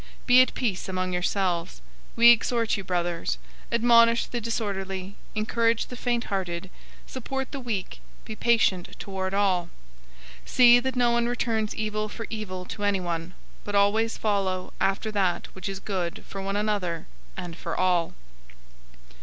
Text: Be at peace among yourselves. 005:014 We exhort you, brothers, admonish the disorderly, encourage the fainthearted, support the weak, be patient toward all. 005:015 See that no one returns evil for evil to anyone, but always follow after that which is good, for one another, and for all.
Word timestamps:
Be 0.25 0.41
at 0.41 0.55
peace 0.55 0.89
among 0.89 1.13
yourselves. 1.13 1.73
005:014 2.15 2.15
We 2.15 2.29
exhort 2.31 2.75
you, 2.75 2.83
brothers, 2.83 3.37
admonish 3.71 4.25
the 4.25 4.41
disorderly, 4.41 5.15
encourage 5.35 5.85
the 5.85 5.95
fainthearted, 5.95 6.71
support 7.05 7.51
the 7.51 7.59
weak, 7.59 8.01
be 8.25 8.35
patient 8.35 8.95
toward 8.97 9.35
all. 9.35 9.69
005:015 10.41 10.47
See 10.49 10.79
that 10.79 10.95
no 10.95 11.11
one 11.11 11.27
returns 11.27 11.75
evil 11.75 12.09
for 12.09 12.25
evil 12.31 12.65
to 12.65 12.83
anyone, 12.83 13.35
but 13.63 13.75
always 13.75 14.17
follow 14.17 14.73
after 14.81 15.11
that 15.11 15.49
which 15.53 15.69
is 15.69 15.79
good, 15.79 16.23
for 16.27 16.41
one 16.41 16.55
another, 16.55 17.05
and 17.37 17.55
for 17.55 17.77
all. 17.77 18.15